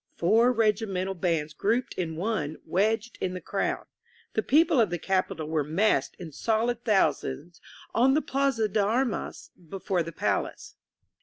Four 0.17 0.51
regi 0.51 0.87
mental 0.87 1.13
bands 1.13 1.53
grouped 1.53 1.93
in 1.93 2.15
one 2.15 2.57
wedged 2.65 3.19
in 3.21 3.35
the 3.35 3.39
crowd. 3.39 3.85
The 4.33 4.41
people 4.41 4.81
of 4.81 4.89
the 4.89 4.97
capital 4.97 5.47
were 5.47 5.63
massed 5.63 6.15
in 6.17 6.31
solid 6.31 6.83
thousands 6.83 7.61
on 7.93 8.15
the 8.15 8.21
Plaza 8.23 8.67
de 8.67 8.81
Armas 8.81 9.51
before 9.69 10.01
the 10.01 10.11
palace. 10.11 10.75